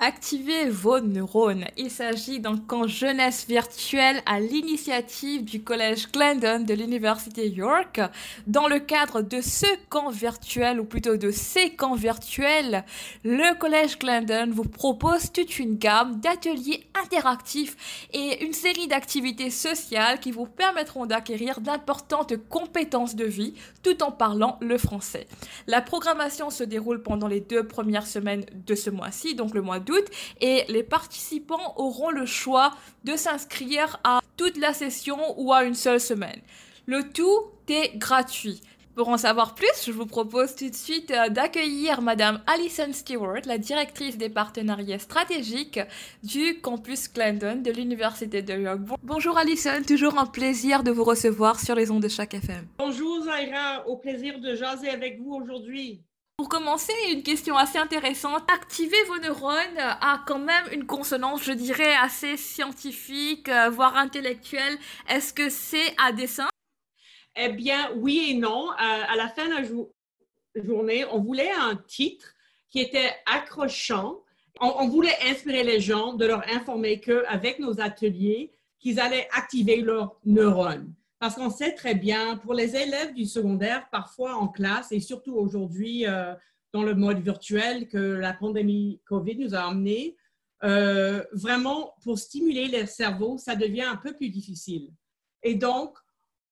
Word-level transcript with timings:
Activez 0.00 0.70
vos 0.70 1.00
neurones. 1.00 1.64
Il 1.76 1.90
s'agit 1.90 2.38
d'un 2.38 2.56
camp 2.56 2.86
jeunesse 2.86 3.46
virtuel 3.48 4.22
à 4.26 4.38
l'initiative 4.38 5.44
du 5.44 5.64
collège 5.64 6.12
Glendon 6.12 6.60
de 6.60 6.72
l'université 6.72 7.48
York. 7.48 8.00
Dans 8.46 8.68
le 8.68 8.78
cadre 8.78 9.22
de 9.22 9.40
ce 9.40 9.66
camp 9.88 10.10
virtuel, 10.10 10.78
ou 10.78 10.84
plutôt 10.84 11.16
de 11.16 11.32
ces 11.32 11.70
camps 11.70 11.96
virtuels, 11.96 12.84
le 13.24 13.58
collège 13.58 13.98
Glendon 13.98 14.52
vous 14.52 14.68
propose 14.68 15.32
toute 15.32 15.58
une 15.58 15.78
gamme 15.78 16.20
d'ateliers 16.20 16.86
interactifs 17.04 18.06
et 18.12 18.44
une 18.44 18.52
série 18.52 18.86
d'activités 18.86 19.50
sociales 19.50 20.20
qui 20.20 20.30
vous 20.30 20.46
permettront 20.46 21.06
d'acquérir 21.06 21.60
d'importantes 21.60 22.36
compétences 22.48 23.16
de 23.16 23.24
vie 23.24 23.54
tout 23.82 24.00
en 24.04 24.12
parlant 24.12 24.58
le 24.60 24.78
français. 24.78 25.26
La 25.66 25.80
programmation 25.80 26.50
se 26.50 26.62
déroule 26.62 27.02
pendant 27.02 27.26
les 27.26 27.40
deux 27.40 27.66
premières 27.66 28.06
semaines 28.06 28.46
de 28.52 28.76
ce 28.76 28.90
mois-ci, 28.90 29.34
donc 29.34 29.54
le 29.54 29.60
mois 29.60 29.80
et 30.40 30.64
les 30.68 30.82
participants 30.82 31.74
auront 31.76 32.10
le 32.10 32.26
choix 32.26 32.74
de 33.04 33.16
s'inscrire 33.16 34.00
à 34.04 34.20
toute 34.36 34.56
la 34.56 34.72
session 34.72 35.18
ou 35.36 35.52
à 35.52 35.64
une 35.64 35.74
seule 35.74 36.00
semaine. 36.00 36.40
Le 36.86 37.10
tout 37.12 37.50
est 37.68 37.96
gratuit. 37.96 38.60
Pour 38.98 39.10
en 39.10 39.16
savoir 39.16 39.54
plus, 39.54 39.84
je 39.86 39.92
vous 39.92 40.06
propose 40.06 40.56
tout 40.56 40.68
de 40.68 40.74
suite 40.74 41.12
euh, 41.12 41.28
d'accueillir 41.28 42.02
Madame 42.02 42.42
Alison 42.48 42.92
Stewart, 42.92 43.42
la 43.46 43.56
directrice 43.56 44.18
des 44.18 44.28
partenariats 44.28 44.98
stratégiques 44.98 45.78
du 46.24 46.60
campus 46.60 47.12
Glendon 47.12 47.62
de 47.62 47.70
l'Université 47.70 48.42
de 48.42 48.54
York. 48.54 48.80
Bonjour 49.04 49.38
Alison, 49.38 49.84
toujours 49.86 50.18
un 50.18 50.26
plaisir 50.26 50.82
de 50.82 50.90
vous 50.90 51.04
recevoir 51.04 51.60
sur 51.60 51.76
les 51.76 51.92
ondes 51.92 52.02
de 52.02 52.08
chaque 52.08 52.34
FM. 52.34 52.66
Bonjour 52.78 53.22
Zaira, 53.22 53.86
au 53.86 53.98
plaisir 53.98 54.40
de 54.40 54.56
jaser 54.56 54.88
avec 54.88 55.20
vous 55.20 55.32
aujourd'hui. 55.32 56.02
Pour 56.38 56.48
commencer, 56.48 56.92
une 57.10 57.24
question 57.24 57.56
assez 57.56 57.78
intéressante. 57.78 58.48
Activer 58.48 59.02
vos 59.08 59.18
neurones 59.18 59.76
a 59.76 60.22
quand 60.24 60.38
même 60.38 60.66
une 60.70 60.86
consonance, 60.86 61.42
je 61.42 61.50
dirais, 61.50 61.96
assez 62.00 62.36
scientifique, 62.36 63.48
euh, 63.48 63.70
voire 63.70 63.96
intellectuelle. 63.96 64.78
Est-ce 65.08 65.34
que 65.34 65.50
c'est 65.50 65.96
à 66.00 66.12
dessein? 66.12 66.46
Eh 67.34 67.48
bien, 67.48 67.90
oui 67.96 68.28
et 68.30 68.34
non. 68.34 68.70
Euh, 68.70 68.74
à 68.78 69.16
la 69.16 69.26
fin 69.26 69.48
de 69.48 69.54
la 69.54 70.62
journée, 70.62 71.04
on 71.06 71.18
voulait 71.18 71.50
un 71.50 71.74
titre 71.74 72.32
qui 72.70 72.78
était 72.78 73.16
accrochant. 73.26 74.20
On, 74.60 74.86
voulait 74.86 75.18
inspirer 75.28 75.64
les 75.64 75.80
gens 75.80 76.12
de 76.12 76.24
leur 76.24 76.48
informer 76.48 77.00
qu'avec 77.00 77.58
nos 77.58 77.80
ateliers, 77.80 78.52
qu'ils 78.78 79.00
allaient 79.00 79.28
activer 79.32 79.80
leurs 79.80 80.14
neurones. 80.24 80.94
Parce 81.18 81.34
qu'on 81.34 81.50
sait 81.50 81.74
très 81.74 81.94
bien, 81.94 82.36
pour 82.36 82.54
les 82.54 82.76
élèves 82.76 83.12
du 83.12 83.26
secondaire, 83.26 83.88
parfois 83.90 84.36
en 84.36 84.48
classe, 84.48 84.92
et 84.92 85.00
surtout 85.00 85.34
aujourd'hui 85.34 86.06
euh, 86.06 86.34
dans 86.72 86.82
le 86.82 86.94
mode 86.94 87.20
virtuel 87.20 87.88
que 87.88 87.98
la 87.98 88.32
pandémie 88.32 89.00
COVID 89.06 89.36
nous 89.36 89.54
a 89.54 89.60
amené, 89.60 90.16
euh, 90.64 91.24
vraiment, 91.32 91.94
pour 92.02 92.18
stimuler 92.18 92.66
les 92.66 92.86
cerveaux, 92.86 93.38
ça 93.38 93.56
devient 93.56 93.82
un 93.82 93.96
peu 93.96 94.14
plus 94.14 94.28
difficile. 94.28 94.90
Et 95.42 95.54
donc, 95.54 95.96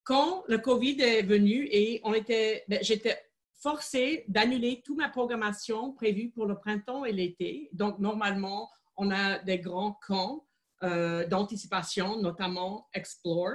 quand 0.04 0.44
le 0.46 0.58
COVID 0.58 1.00
est 1.00 1.22
venu 1.22 1.68
et 1.70 2.00
on 2.04 2.14
était, 2.14 2.64
ben, 2.68 2.78
j'étais 2.82 3.18
forcée 3.60 4.24
d'annuler 4.28 4.82
toute 4.84 4.98
ma 4.98 5.08
programmation 5.08 5.92
prévue 5.92 6.30
pour 6.30 6.46
le 6.46 6.56
printemps 6.56 7.04
et 7.04 7.12
l'été. 7.12 7.68
Donc, 7.72 7.98
normalement, 7.98 8.70
on 8.96 9.10
a 9.10 9.38
des 9.38 9.58
grands 9.58 9.98
camps 10.06 10.46
euh, 10.82 11.26
d'anticipation, 11.26 12.20
notamment 12.20 12.86
Explore. 12.94 13.54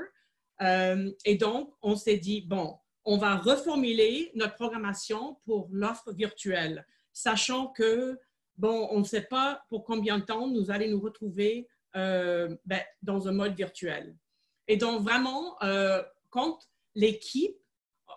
Euh, 0.61 1.11
et 1.25 1.35
donc, 1.35 1.73
on 1.81 1.95
s'est 1.95 2.17
dit, 2.17 2.41
bon, 2.41 2.77
on 3.03 3.17
va 3.17 3.37
reformuler 3.37 4.31
notre 4.35 4.55
programmation 4.55 5.37
pour 5.45 5.67
l'offre 5.71 6.11
virtuelle, 6.11 6.85
sachant 7.13 7.67
que, 7.67 8.19
bon, 8.57 8.87
on 8.91 8.99
ne 8.99 9.03
sait 9.03 9.23
pas 9.23 9.63
pour 9.69 9.83
combien 9.83 10.19
de 10.19 10.25
temps 10.25 10.47
nous 10.47 10.69
allons 10.69 10.91
nous 10.91 10.99
retrouver 10.99 11.67
euh, 11.95 12.55
ben, 12.65 12.81
dans 13.01 13.27
un 13.27 13.31
mode 13.31 13.55
virtuel. 13.55 14.15
Et 14.67 14.77
donc, 14.77 15.01
vraiment, 15.01 15.61
euh, 15.63 16.01
quand 16.29 16.59
l'équipe, 16.95 17.57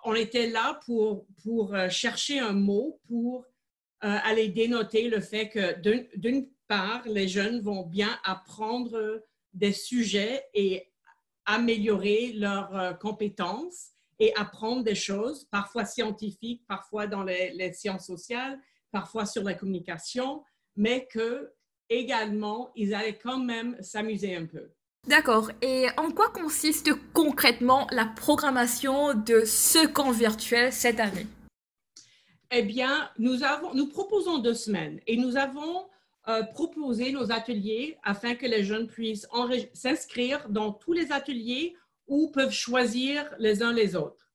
on 0.04 0.14
était 0.14 0.48
là 0.48 0.80
pour, 0.84 1.26
pour 1.42 1.74
chercher 1.88 2.38
un 2.38 2.52
mot 2.52 3.00
pour 3.08 3.46
aller 4.00 4.48
dénoter 4.48 5.08
le 5.08 5.20
fait 5.20 5.48
que, 5.48 5.80
d'une 6.18 6.46
part, 6.68 7.02
les 7.06 7.26
jeunes 7.26 7.62
vont 7.62 7.86
bien 7.86 8.18
apprendre 8.22 9.22
des 9.54 9.72
sujets 9.72 10.44
et 10.52 10.92
améliorer 11.46 12.32
leurs 12.32 12.76
euh, 12.76 12.92
compétences 12.92 13.90
et 14.18 14.34
apprendre 14.36 14.84
des 14.84 14.94
choses, 14.94 15.44
parfois 15.50 15.84
scientifiques, 15.84 16.64
parfois 16.68 17.06
dans 17.06 17.22
les, 17.22 17.72
sciences 17.72 18.06
sociales, 18.06 18.58
parfois 18.92 19.26
sur 19.26 19.42
la 19.42 19.54
communication, 19.54 20.44
mais 20.76 21.06
que 21.10 21.52
également, 21.88 22.70
ils 22.76 22.94
allaient 22.94 23.18
quand 23.18 23.38
même 23.38 23.76
s'amuser 23.82 24.36
un 24.36 24.46
peu. 24.46 24.70
D'accord. 25.06 25.50
Et 25.60 25.86
en 25.98 26.10
quoi 26.10 26.30
consiste 26.30 26.90
concrètement 27.12 27.86
la 27.90 28.06
programmation 28.06 29.14
de 29.14 29.44
ce 29.44 29.86
camp 29.86 30.12
virtuel 30.12 30.72
cette 30.72 30.98
année? 31.00 31.26
Eh 32.50 32.62
bien, 32.62 33.10
nous, 33.18 33.42
avons, 33.42 33.74
nous 33.74 33.88
proposons 33.88 34.38
deux 34.38 34.54
semaines 34.54 35.00
et 35.06 35.16
nous 35.16 35.36
avons 35.36 35.86
euh, 36.28 36.42
proposer 36.42 37.12
nos 37.12 37.30
ateliers 37.32 37.98
afin 38.02 38.34
que 38.34 38.46
les 38.46 38.64
jeunes 38.64 38.86
puissent 38.86 39.28
s'inscrire 39.74 40.48
dans 40.48 40.72
tous 40.72 40.92
les 40.92 41.12
ateliers 41.12 41.76
ou 42.06 42.30
peuvent 42.30 42.52
choisir 42.52 43.34
les 43.38 43.62
uns 43.62 43.72
les 43.72 43.94
autres. 43.94 44.30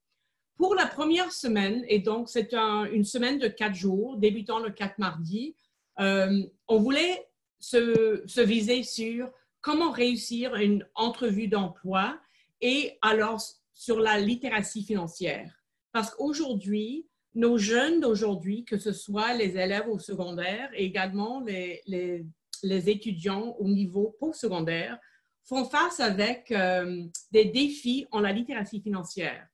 Pour 0.56 0.76
la 0.76 0.86
première 0.86 1.32
semaine, 1.32 1.84
et 1.88 2.00
donc 2.00 2.30
c'est 2.30 2.54
une 2.54 3.06
semaine 3.06 3.40
de 3.40 3.48
quatre 3.48 3.76
jours, 3.76 4.18
débutant 4.18 4.60
le 4.60 4.72
4 4.72 5.00
mardi, 5.00 5.56
euh, 6.00 6.44
on 6.68 6.78
voulait 6.80 7.28
se, 7.60 8.24
se, 8.26 8.42
viser 8.42 8.84
sur 8.84 9.32
comment 9.62 9.92
réussir 9.92 10.56
une 10.56 10.86
entrevue 10.96 11.48
d'emploi 11.48 12.20
et 12.62 12.98
alors 13.02 13.42
sur 13.74 14.00
la 14.00 14.20
littératie 14.20 14.84
financière. 14.84 15.64
Parce 15.92 16.12
qu'aujourd'hui, 16.12 17.08
nos 17.40 17.58
jeunes 17.58 18.02
d'aujourd'hui, 18.02 18.66
que 18.66 18.78
ce 18.78 18.92
soit 18.92 19.34
les 19.34 19.58
élèves 19.58 19.88
au 19.88 19.98
secondaire 19.98 20.70
et 20.74 20.84
également 20.84 21.42
les, 21.42 22.26
étudiants 22.64 23.56
au 23.60 23.68
niveau 23.70 24.16
postsecondaire, 24.20 25.00
font 25.46 25.64
face 25.64 26.02
avec 26.02 26.52
euh, 26.52 27.04
des 27.32 27.46
défis 27.46 28.06
en 28.12 28.20
la 28.20 28.34
littératie 28.34 28.82
financière. 28.82 29.48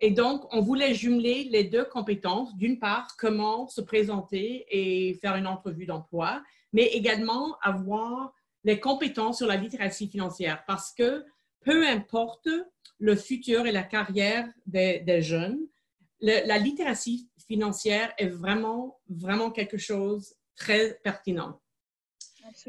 Et 0.00 0.10
donc, 0.10 0.46
on 0.52 0.62
voulait 0.62 0.94
jumeler 0.94 1.44
les 1.44 1.64
deux 1.64 1.84
compétences. 1.84 2.56
D'une 2.56 2.78
part, 2.78 3.06
comment 3.18 3.68
se 3.68 3.82
présenter 3.82 4.66
et 4.70 5.14
faire 5.20 5.36
une 5.36 5.46
entrevue 5.46 5.86
d'emploi, 5.86 6.42
mais 6.72 6.86
également 6.86 7.56
avoir 7.60 8.32
les 8.64 8.80
compétences 8.80 9.38
sur 9.38 9.46
la 9.46 9.56
littératie 9.56 10.08
financière 10.08 10.64
parce 10.66 10.92
que 10.92 11.24
peu 11.60 11.86
importe 11.86 12.48
le 12.98 13.14
futur 13.14 13.66
et 13.66 13.72
la 13.72 13.82
carrière 13.82 14.48
des 14.66 15.22
jeunes, 15.22 15.58
la 16.20 16.58
littératie 16.58 17.28
financière 17.46 18.12
est 18.18 18.28
vraiment, 18.28 19.00
vraiment 19.08 19.50
quelque 19.50 19.78
chose 19.78 20.30
de 20.30 20.36
très 20.56 20.94
pertinent. 21.02 21.60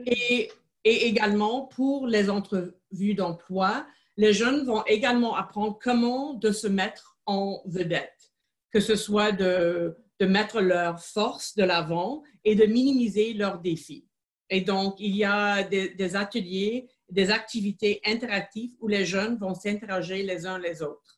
Et, 0.05 0.51
et, 0.83 1.07
également, 1.07 1.65
pour 1.65 2.07
les 2.07 2.29
entrevues 2.29 3.13
d'emploi, 3.15 3.85
les 4.17 4.33
jeunes 4.33 4.65
vont 4.65 4.83
également 4.85 5.35
apprendre 5.35 5.77
comment 5.81 6.33
de 6.33 6.51
se 6.51 6.67
mettre 6.67 7.17
en 7.25 7.61
vedette, 7.65 8.33
que 8.71 8.79
ce 8.79 8.95
soit 8.95 9.31
de, 9.31 9.95
de 10.19 10.25
mettre 10.25 10.61
leurs 10.61 11.01
forces 11.01 11.55
de 11.55 11.63
l'avant 11.63 12.23
et 12.43 12.55
de 12.55 12.65
minimiser 12.65 13.33
leurs 13.33 13.59
défis. 13.59 14.07
Et 14.49 14.61
donc, 14.61 14.95
il 14.99 15.15
y 15.15 15.23
a 15.23 15.63
des, 15.63 15.89
des 15.89 16.15
ateliers, 16.15 16.87
des 17.09 17.29
activités 17.31 18.01
interactives 18.05 18.71
où 18.79 18.87
les 18.87 19.05
jeunes 19.05 19.37
vont 19.37 19.53
s'interroger 19.53 20.23
les 20.23 20.45
uns 20.45 20.57
les 20.57 20.81
autres. 20.81 21.16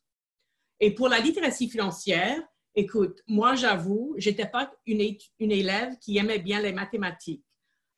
Et 0.80 0.94
pour 0.94 1.08
la 1.08 1.18
littératie 1.18 1.68
financière, 1.68 2.42
écoute, 2.74 3.20
moi, 3.26 3.54
j'avoue, 3.54 4.14
j'étais 4.16 4.46
pas 4.46 4.72
une, 4.86 5.16
une, 5.38 5.52
élève 5.52 5.96
qui 6.00 6.16
aimait 6.18 6.38
bien 6.38 6.60
les 6.60 6.72
mathématiques. 6.72 7.44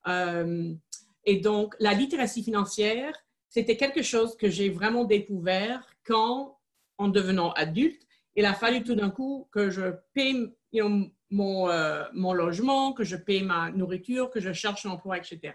Euh, 0.08 0.74
et 1.24 1.36
donc, 1.36 1.74
la 1.78 1.94
littératie 1.94 2.42
financière, 2.42 3.14
c'était 3.48 3.76
quelque 3.76 4.02
chose 4.02 4.36
que 4.36 4.48
j'ai 4.48 4.68
vraiment 4.68 5.04
découvert 5.04 5.86
quand, 6.04 6.58
en 6.98 7.08
devenant 7.08 7.52
adulte, 7.52 8.02
il 8.34 8.46
a 8.46 8.54
fallu 8.54 8.82
tout 8.82 8.94
d'un 8.94 9.10
coup 9.10 9.48
que 9.52 9.70
je 9.70 9.94
paie 10.14 10.34
mon, 11.30 11.68
euh, 11.68 12.04
mon 12.14 12.32
logement, 12.32 12.92
que 12.92 13.04
je 13.04 13.16
paie 13.16 13.42
ma 13.42 13.70
nourriture, 13.70 14.30
que 14.30 14.40
je 14.40 14.52
cherche 14.52 14.86
un 14.86 14.90
emploi, 14.90 15.18
etc. 15.18 15.52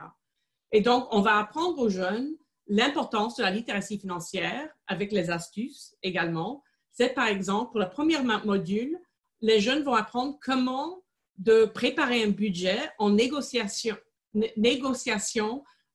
Et 0.71 0.81
donc, 0.81 1.07
on 1.12 1.21
va 1.21 1.38
apprendre 1.38 1.79
aux 1.79 1.89
jeunes 1.89 2.35
l'importance 2.68 3.35
de 3.35 3.44
la 3.44 3.51
littératie 3.51 3.97
financière 3.97 4.69
avec 4.88 5.12
les 5.12 5.29
astuces 5.29 5.95
également, 6.03 6.63
c'est 6.97 7.13
par 7.13 7.27
exemple, 7.27 7.71
pour 7.71 7.79
le 7.79 7.89
premier 7.89 8.17
module, 8.44 8.97
les 9.41 9.59
jeunes 9.59 9.83
vont 9.83 9.94
apprendre 9.94 10.39
comment 10.41 11.03
de 11.38 11.65
préparer 11.65 12.23
un 12.23 12.29
budget 12.29 12.79
en 12.97 13.11
négociation, 13.11 13.95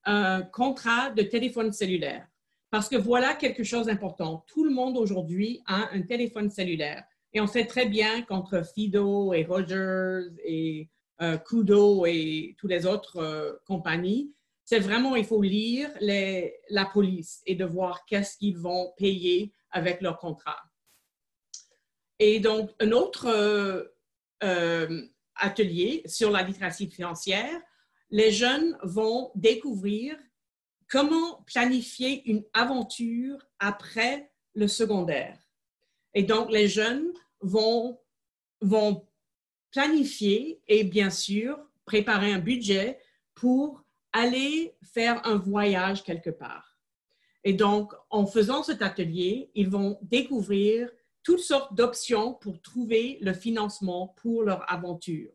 un 0.04 0.42
contrat 0.42 1.10
de 1.10 1.22
téléphone 1.22 1.72
cellulaire. 1.72 2.28
Parce 2.70 2.88
que 2.88 2.94
voilà 2.94 3.34
quelque 3.34 3.64
chose 3.64 3.86
d'important. 3.86 4.44
Tout 4.46 4.62
le 4.62 4.70
monde 4.70 4.96
aujourd'hui 4.96 5.60
a 5.66 5.88
un 5.92 6.02
téléphone 6.02 6.48
cellulaire. 6.50 7.02
Et 7.32 7.40
on 7.40 7.48
sait 7.48 7.66
très 7.66 7.86
bien 7.86 8.22
qu'entre 8.22 8.64
Fido 8.64 9.32
et 9.32 9.42
Rogers 9.44 10.28
et 10.44 10.88
Kudo 11.44 12.06
et 12.06 12.54
toutes 12.58 12.70
les 12.70 12.86
autres 12.86 13.60
compagnies, 13.66 14.32
c'est 14.64 14.78
vraiment, 14.78 15.16
il 15.16 15.24
faut 15.24 15.42
lire 15.42 15.90
la 16.00 16.84
police 16.84 17.42
et 17.44 17.56
de 17.56 17.64
voir 17.64 18.04
qu'est-ce 18.06 18.36
qu'ils 18.36 18.56
vont 18.56 18.92
payer 18.96 19.52
avec 19.72 20.00
leur 20.00 20.18
contrat. 20.18 20.60
Et 22.24 22.38
donc, 22.38 22.70
un 22.78 22.92
autre 22.92 23.26
euh, 23.26 23.82
euh, 24.44 25.02
atelier 25.34 26.04
sur 26.06 26.30
la 26.30 26.44
littératie 26.44 26.88
financière, 26.88 27.60
les 28.10 28.30
jeunes 28.30 28.78
vont 28.84 29.32
découvrir 29.34 30.16
comment 30.88 31.42
planifier 31.52 32.22
une 32.30 32.44
aventure 32.52 33.38
après 33.58 34.30
le 34.54 34.68
secondaire. 34.68 35.36
Et 36.14 36.22
donc, 36.22 36.52
les 36.52 36.68
jeunes 36.68 37.12
vont, 37.40 37.98
vont 38.60 39.04
planifier 39.72 40.62
et 40.68 40.84
bien 40.84 41.10
sûr 41.10 41.58
préparer 41.86 42.32
un 42.32 42.38
budget 42.38 43.00
pour 43.34 43.82
aller 44.12 44.76
faire 44.84 45.26
un 45.26 45.38
voyage 45.38 46.04
quelque 46.04 46.30
part. 46.30 46.78
Et 47.42 47.52
donc, 47.52 47.92
en 48.10 48.26
faisant 48.26 48.62
cet 48.62 48.80
atelier, 48.80 49.50
ils 49.56 49.68
vont 49.68 49.98
découvrir 50.02 50.88
toutes 51.22 51.40
sortes 51.40 51.74
d'options 51.74 52.34
pour 52.34 52.60
trouver 52.60 53.18
le 53.20 53.32
financement 53.32 54.08
pour 54.20 54.42
leur 54.42 54.70
aventure. 54.70 55.30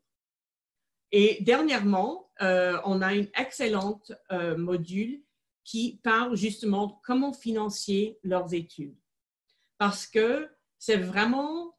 Et 1.11 1.37
dernièrement, 1.41 2.29
euh, 2.41 2.77
on 2.85 3.01
a 3.01 3.13
une 3.13 3.29
excellente 3.37 4.11
euh, 4.31 4.57
module 4.57 5.21
qui 5.63 5.99
parle 6.03 6.35
justement 6.35 6.87
de 6.87 6.93
comment 7.03 7.33
financer 7.33 8.17
leurs 8.23 8.53
études. 8.53 8.95
Parce 9.77 10.05
que 10.07 10.49
c'est 10.77 10.97
vraiment, 10.97 11.75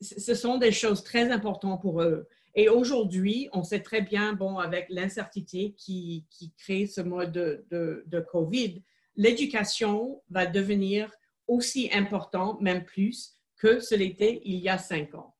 ce 0.00 0.34
sont 0.34 0.58
des 0.58 0.72
choses 0.72 1.02
très 1.02 1.30
importantes 1.30 1.80
pour 1.80 2.02
eux. 2.02 2.28
Et 2.54 2.68
aujourd'hui, 2.68 3.48
on 3.52 3.62
sait 3.62 3.82
très 3.82 4.02
bien, 4.02 4.32
bon, 4.32 4.58
avec 4.58 4.86
l'incertitude 4.90 5.74
qui, 5.76 6.26
crée 6.58 6.86
ce 6.86 7.00
mode 7.00 7.32
de, 7.32 8.04
de, 8.06 8.20
COVID, 8.20 8.82
l'éducation 9.16 10.22
va 10.30 10.46
devenir 10.46 11.12
aussi 11.46 11.90
important, 11.92 12.58
même 12.60 12.84
plus, 12.84 13.36
que 13.60 13.78
ce 13.78 13.94
l'était 13.94 14.40
il 14.44 14.56
y 14.56 14.68
a 14.68 14.78
cinq 14.78 15.14
ans. 15.14 15.36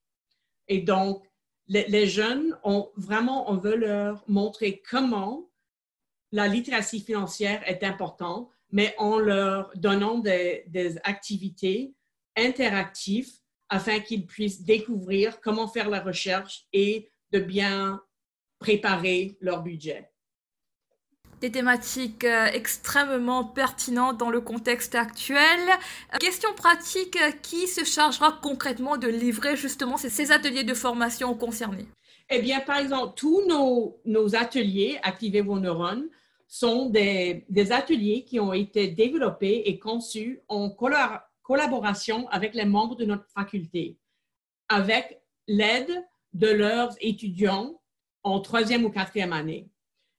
Et 0.69 0.83
donc, 0.83 1.25
les, 1.67 2.07
jeunes 2.07 2.57
ont 2.65 2.91
vraiment, 2.97 3.51
on 3.51 3.57
veut 3.57 3.77
leur 3.77 4.25
montrer 4.29 4.83
comment 4.89 5.51
la 6.33 6.47
littératie 6.47 7.01
financière 7.01 7.67
est 7.69 7.83
importante, 7.83 8.51
mais 8.71 8.95
en 8.99 9.19
leur 9.19 9.73
donnant 9.77 10.19
des, 10.19 10.65
des 10.67 10.99
activités 10.99 11.95
interactives 12.37 13.33
afin 13.69 14.01
qu'ils 14.01 14.27
puissent 14.27 14.65
découvrir 14.65 15.41
comment 15.41 15.69
faire 15.69 15.89
la 15.89 16.01
recherche 16.01 16.67
et 16.73 17.09
de 17.31 17.39
bien 17.39 18.03
préparer 18.59 19.39
leur 19.41 19.63
budget 19.63 20.10
des 21.41 21.51
thématiques 21.51 22.25
euh, 22.25 22.47
extrêmement 22.53 23.45
pertinentes 23.45 24.19
dans 24.19 24.31
le 24.31 24.41
contexte 24.41 24.95
actuel. 24.95 25.61
Question 26.19 26.53
pratique, 26.55 27.19
qui 27.43 27.67
se 27.67 27.85
chargera 27.85 28.39
concrètement 28.43 28.97
de 28.97 29.09
livrer 29.09 29.57
justement 29.57 29.97
ces, 29.97 30.33
ateliers 30.33 30.65
de 30.65 30.75
formation 30.75 31.35
concernés? 31.35 31.87
Eh 32.29 32.41
bien, 32.41 32.61
par 32.61 32.79
exemple, 32.79 33.15
tous 33.17 33.43
nos, 33.47 34.37
ateliers, 34.37 34.99
Activez 35.03 35.41
vos 35.41 35.59
neurones, 35.59 36.09
sont 36.47 36.91
des, 36.91 37.45
ateliers 37.71 38.25
qui 38.25 38.39
ont 38.41 38.53
été 38.53 38.89
développés 38.89 39.63
et 39.67 39.79
conçus 39.79 40.41
en 40.49 40.69
collaboration 41.43 42.29
avec 42.29 42.55
les 42.55 42.65
membres 42.65 42.97
de 42.97 43.05
notre 43.05 43.29
faculté, 43.31 43.97
avec 44.69 45.21
l'aide 45.47 46.05
de 46.33 46.49
leurs 46.49 46.95
étudiants 47.01 47.81
en 48.23 48.41
troisième 48.41 48.85
ou 48.85 48.91
quatrième 48.91 49.33
année. 49.33 49.69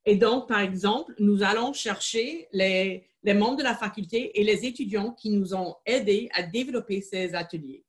Et 0.06 0.15
donc, 0.15 0.48
par 0.48 0.59
exemple, 0.59 1.13
nous 1.19 1.44
allons 1.44 1.74
chercher 1.74 2.48
les, 2.51 3.07
membres 3.24 3.57
de 3.57 3.63
la 3.63 3.75
faculté 3.75 4.39
et 4.39 4.44
les 4.44 4.65
étudiants 4.65 5.12
qui 5.12 5.30
nous 5.30 5.53
ont 5.53 5.75
aidés 5.86 6.30
à 6.33 6.44
développer 6.44 7.01
ces 7.01 7.36
ateliers. 7.36 7.86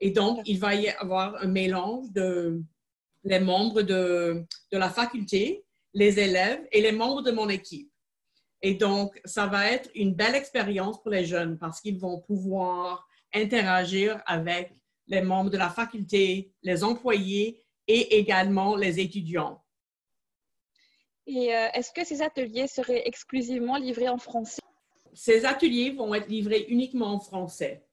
Et 0.00 0.10
donc, 0.10 0.40
il 0.46 0.58
va 0.58 0.74
y 0.74 0.88
avoir 0.88 1.36
un 1.42 1.46
mélange 1.46 2.10
de 2.10 2.62
les 3.24 3.38
membres 3.38 3.82
de, 3.82 4.44
la 4.72 4.90
faculté, 4.90 5.64
les 5.94 6.18
élèves 6.18 6.66
et 6.72 6.80
les 6.80 6.90
membres 6.90 7.22
de 7.22 7.30
mon 7.30 7.48
équipe. 7.48 7.88
Et 8.62 8.74
donc, 8.74 9.20
ça 9.24 9.46
va 9.46 9.70
être 9.70 9.90
une 9.94 10.14
belle 10.14 10.34
expérience 10.34 11.00
pour 11.00 11.10
les 11.10 11.24
jeunes 11.24 11.58
parce 11.58 11.80
qu'ils 11.80 11.98
vont 11.98 12.20
pouvoir 12.20 13.06
interagir 13.32 14.20
avec 14.26 14.72
les 15.06 15.22
membres 15.22 15.50
de 15.50 15.56
la 15.56 15.70
faculté, 15.70 16.52
les 16.62 16.82
employés 16.82 17.64
et 17.86 18.18
également 18.18 18.74
les 18.76 19.00
étudiants. 19.00 19.61
Et 21.26 21.54
euh, 21.54 21.68
est-ce 21.74 21.92
que 21.92 22.04
ces 22.04 22.22
ateliers 22.22 22.66
seraient 22.66 23.02
exclusivement 23.06 23.76
livrés 23.76 24.08
en 24.08 24.18
français? 24.18 24.62
Ces 25.14 25.44
ateliers 25.44 25.90
vont 25.90 26.14
être 26.14 26.28
livrés 26.28 26.66
uniquement 26.68 27.14
en 27.14 27.20
français, 27.20 27.84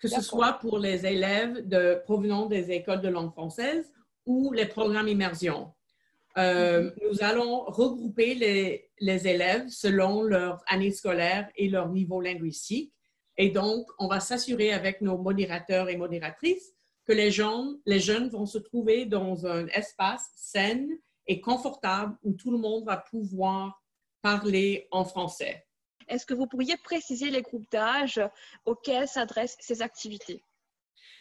que 0.00 0.08
ce 0.08 0.20
soit 0.20 0.54
pour 0.54 0.78
les 0.78 1.06
élèves 1.06 1.66
de, 1.66 2.00
provenant 2.04 2.46
des 2.46 2.70
écoles 2.70 3.00
de 3.00 3.08
langue 3.08 3.32
française 3.32 3.90
ou 4.26 4.52
les 4.52 4.66
programmes 4.66 5.08
immersion. 5.08 5.72
Euh, 6.36 6.82
mhm. 6.82 6.94
Nous 7.10 7.22
allons 7.22 7.64
regrouper 7.64 8.34
les, 8.34 8.90
les, 9.00 9.26
élèves 9.26 9.68
selon 9.68 10.22
leur 10.22 10.62
année 10.68 10.92
scolaire 10.92 11.50
et 11.56 11.68
leur 11.68 11.88
niveau 11.88 12.20
linguistique. 12.20 12.92
Et 13.38 13.50
donc, 13.50 13.88
on 13.98 14.08
va 14.08 14.20
s'assurer 14.20 14.72
avec 14.72 15.00
nos 15.00 15.16
modérateurs 15.16 15.88
et 15.88 15.96
modératrices 15.96 16.74
que 17.06 17.12
les 17.12 17.30
jeunes 17.30 18.28
vont 18.28 18.46
se 18.46 18.58
trouver 18.58 19.06
dans 19.06 19.46
un 19.46 19.66
espace 19.68 20.28
sain 20.36 20.86
et 21.28 21.40
confortable 21.40 22.16
où 22.24 22.32
tout 22.32 22.50
le 22.50 22.58
monde 22.58 22.84
va 22.84 22.96
pouvoir 22.96 23.82
parler 24.22 24.88
en 24.90 25.04
français. 25.04 25.66
Est-ce 26.08 26.26
que 26.26 26.34
vous 26.34 26.46
pourriez 26.46 26.76
préciser 26.78 27.30
les 27.30 27.42
groupes 27.42 27.70
d'âge 27.70 28.20
auxquels 28.64 29.06
s'adressent 29.06 29.58
ces 29.60 29.82
activités? 29.82 30.42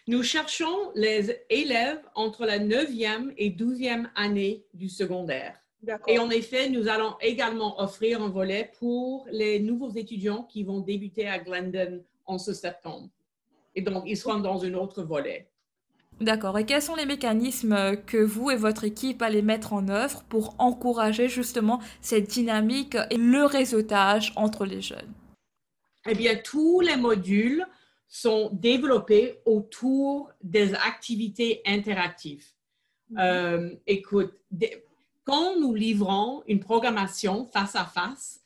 Nous 0.07 0.23
cherchons 0.23 0.91
les 0.95 1.43
élèves 1.49 2.01
entre 2.15 2.45
la 2.45 2.59
9e 2.59 3.33
et 3.37 3.49
12e 3.49 4.09
année 4.15 4.65
du 4.73 4.87
secondaire. 4.87 5.59
Et 6.07 6.17
en 6.17 6.29
effet, 6.29 6.69
nous 6.69 6.87
allons 6.87 7.15
également 7.19 7.79
offrir 7.81 8.21
un 8.21 8.29
volet 8.29 8.71
pour 8.79 9.27
les 9.29 9.59
nouveaux 9.59 9.91
étudiants 9.91 10.43
qui 10.43 10.63
vont 10.63 10.79
débuter 10.79 11.27
à 11.27 11.39
Glendon 11.39 12.03
en 12.25 12.37
ce 12.37 12.53
septembre. 12.53 13.09
Et 13.75 13.81
donc, 13.81 14.03
ils 14.07 14.17
seront 14.17 14.39
dans 14.39 14.63
un 14.63 14.73
autre 14.73 15.03
volet. 15.03 15.49
D'accord. 16.19 16.57
Et 16.57 16.65
quels 16.65 16.81
sont 16.81 16.95
les 16.95 17.05
mécanismes 17.05 17.95
que 18.07 18.17
vous 18.17 18.49
et 18.49 18.55
votre 18.55 18.83
équipe 18.83 19.21
allez 19.21 19.41
mettre 19.43 19.73
en 19.73 19.87
œuvre 19.87 20.23
pour 20.29 20.55
encourager 20.57 21.29
justement 21.29 21.79
cette 22.01 22.29
dynamique 22.29 22.97
et 23.11 23.17
le 23.17 23.45
réseautage 23.45 24.33
entre 24.35 24.65
les 24.65 24.81
jeunes? 24.81 25.13
Eh 26.07 26.15
bien, 26.15 26.35
tous 26.43 26.81
les 26.81 26.95
modules 26.95 27.65
sont 28.07 28.49
développés 28.53 29.39
autour 29.45 30.31
des 30.41 30.73
activités 30.73 31.61
interactives. 31.65 32.45
Mhm. 33.09 33.17
Euh, 33.19 33.75
écoute, 33.85 34.33
quand 35.23 35.59
nous 35.59 35.73
livrons 35.73 36.41
une 36.47 36.59
programmation 36.59 37.45
face 37.45 37.75
à 37.75 37.85
face, 37.85 38.41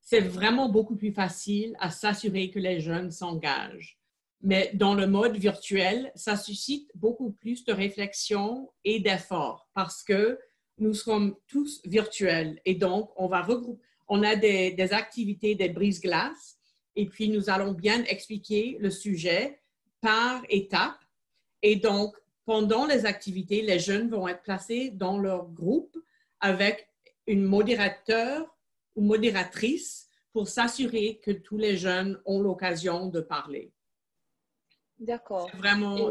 c'est 0.00 0.20
vraiment 0.20 0.68
beaucoup 0.68 0.96
plus 0.96 1.12
facile 1.12 1.74
à 1.78 1.90
s'assurer 1.90 2.50
que 2.50 2.58
les 2.58 2.80
jeunes 2.80 3.10
s'engagent. 3.10 3.98
Mais 4.46 4.70
dans 4.74 4.94
le 4.94 5.06
mode 5.06 5.38
virtuel, 5.38 6.12
ça 6.14 6.36
suscite 6.36 6.90
beaucoup 6.94 7.30
plus 7.32 7.64
de 7.64 7.72
réflexion 7.72 8.70
et 8.84 9.00
d'effort 9.00 9.70
parce 9.72 10.02
que 10.02 10.38
nous 10.76 10.92
sommes 10.92 11.34
tous 11.46 11.80
virtuels 11.86 12.60
et 12.66 12.74
donc 12.74 13.10
on 13.16 13.26
va 13.26 13.40
regrouper, 13.40 13.80
on 14.06 14.22
a 14.22 14.36
des, 14.36 14.72
des 14.72 14.92
activités, 14.92 15.54
des 15.54 15.70
brises-glaces 15.70 16.58
et 16.94 17.06
puis 17.06 17.30
nous 17.30 17.48
allons 17.48 17.72
bien 17.72 18.04
expliquer 18.04 18.76
le 18.80 18.90
sujet 18.90 19.62
par 20.02 20.42
étape. 20.50 21.00
Et 21.62 21.76
donc, 21.76 22.14
pendant 22.44 22.84
les 22.84 23.06
activités, 23.06 23.62
les 23.62 23.78
jeunes 23.78 24.10
vont 24.10 24.28
être 24.28 24.42
placés 24.42 24.90
dans 24.90 25.18
leur 25.18 25.48
groupe 25.48 25.96
avec 26.40 26.90
une 27.26 27.44
modérateur 27.44 28.54
ou 28.94 29.00
modératrice 29.00 30.06
pour 30.34 30.48
s'assurer 30.48 31.18
que 31.24 31.30
tous 31.30 31.56
les 31.56 31.78
jeunes 31.78 32.20
ont 32.26 32.42
l'occasion 32.42 33.08
de 33.08 33.22
parler. 33.22 33.72
D'accord. 34.98 35.50
Vraiment, 35.56 36.10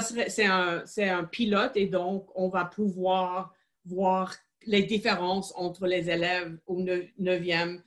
c'est 0.00 0.46
un, 0.46 0.84
un, 0.98 1.24
pilote 1.24 1.72
et 1.74 1.86
donc 1.86 2.28
on 2.34 2.48
va 2.48 2.64
pouvoir 2.64 3.54
voir 3.84 4.34
les 4.66 4.82
différences 4.82 5.52
entre 5.56 5.86
les 5.86 6.08
élèves 6.08 6.56
au 6.66 6.80
9e 6.80 7.80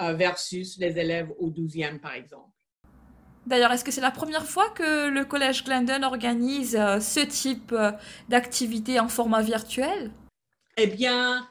euh, 0.00 0.12
versus 0.14 0.78
les 0.78 0.98
élèves 0.98 1.30
au 1.38 1.50
12e, 1.50 1.98
par 1.98 2.14
exemple. 2.14 2.48
D'ailleurs, 3.46 3.72
est-ce 3.72 3.84
que 3.84 3.90
c'est 3.90 4.00
la 4.00 4.12
première 4.12 4.46
fois 4.46 4.70
que 4.70 5.08
le 5.08 5.24
Collège 5.24 5.64
Glendon 5.64 6.04
organise 6.04 6.76
euh, 6.76 7.00
ce 7.00 7.20
type 7.20 7.72
euh, 7.72 7.90
d'activité 8.28 9.00
en 9.00 9.08
format 9.08 9.42
virtuel? 9.42 10.12
Eh 10.76 10.86
bien, 10.86 11.46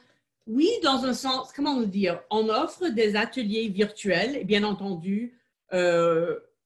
oui, 0.48 0.69
dans 0.83 1.05
un 1.05 1.13
sens, 1.13 1.51
comment 1.53 1.81
dire, 1.81 2.21
on 2.29 2.48
offre 2.50 2.88
des 2.88 3.15
ateliers 3.15 3.67
virtuels, 3.67 4.38
et 4.38 4.45
bien 4.45 4.63
entendu, 4.63 5.38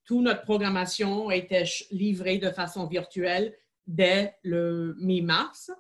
toute 0.06 0.22
notre 0.22 0.44
programmation 0.44 1.32
était 1.32 1.66
livrée 1.92 2.38
de 2.38 2.52
façon 2.52 2.86
virtuelle 2.86 3.56
dès 3.88 4.36
le 4.44 4.96
mi-mars. 5.00 5.72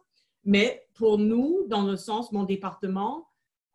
Mais 0.44 0.88
pour 0.94 1.18
nous, 1.18 1.66
dans 1.68 1.84
le 1.84 1.96
sens, 1.96 2.32
mon 2.32 2.44
département, 2.44 3.28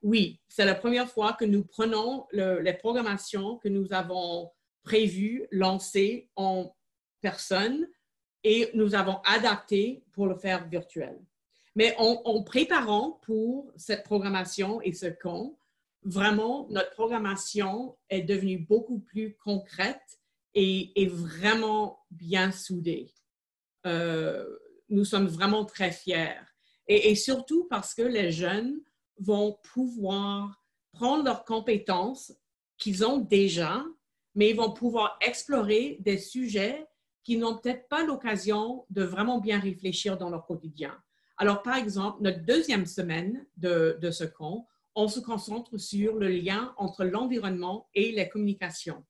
oui, 0.02 0.40
c'est 0.48 0.64
la 0.64 0.74
première 0.74 1.08
fois 1.08 1.34
que 1.34 1.44
nous 1.44 1.64
prenons 1.64 2.26
les 2.32 2.74
programmations 2.74 3.58
que 3.58 3.68
nous 3.68 3.92
avons 3.92 4.50
prévues, 4.82 5.46
lancées 5.50 6.30
en 6.36 6.74
personne 7.20 7.86
et 8.44 8.70
nous 8.74 8.94
avons 8.94 9.20
adapté 9.24 10.02
pour 10.12 10.26
le 10.26 10.34
faire 10.34 10.66
virtuel. 10.68 11.20
Mais 11.76 11.94
en, 11.98 12.42
préparant 12.42 13.20
pour 13.22 13.70
cette 13.76 14.02
programmation 14.02 14.80
et 14.80 14.92
ce 14.92 15.06
camp, 15.06 15.56
vraiment, 16.02 16.66
notre 16.70 16.90
programmation 16.90 17.96
est 18.08 18.22
devenue 18.22 18.58
beaucoup 18.58 18.98
plus 19.00 19.36
concrète 19.36 20.19
et, 20.54 21.06
vraiment 21.06 22.00
bien 22.10 22.52
soudée. 22.52 23.12
Euh, 23.86 24.44
nous 24.88 25.04
sommes 25.04 25.26
vraiment 25.26 25.64
très 25.64 25.92
fiers. 25.92 26.40
Et, 26.88 27.10
et, 27.10 27.14
surtout 27.14 27.66
parce 27.70 27.94
que 27.94 28.02
les 28.02 28.32
jeunes 28.32 28.80
vont 29.18 29.58
pouvoir 29.72 30.64
prendre 30.92 31.24
leurs 31.24 31.44
compétences 31.44 32.32
qu'ils 32.78 33.04
ont 33.04 33.18
déjà, 33.18 33.84
mais 34.34 34.50
ils 34.50 34.56
vont 34.56 34.72
pouvoir 34.72 35.18
explorer 35.20 35.98
des 36.00 36.18
sujets 36.18 36.86
qui 37.22 37.36
n'ont 37.36 37.58
peut-être 37.58 37.88
pas 37.88 38.04
l'occasion 38.04 38.86
de 38.90 39.02
vraiment 39.02 39.38
bien 39.38 39.60
réfléchir 39.60 40.16
dans 40.16 40.30
leur 40.30 40.46
quotidien. 40.46 40.96
Alors, 41.36 41.62
par 41.62 41.76
exemple, 41.76 42.22
notre 42.22 42.44
deuxième 42.44 42.86
semaine 42.86 43.46
de, 43.56 43.98
de 44.00 44.10
ce 44.10 44.24
camp, 44.24 44.66
on 44.94 45.08
se 45.08 45.20
concentre 45.20 45.78
sur 45.78 46.16
le 46.16 46.28
lien 46.28 46.74
entre 46.76 47.04
l'environnement 47.04 47.88
et 47.94 48.12
les 48.12 48.28
communications. 48.28 49.04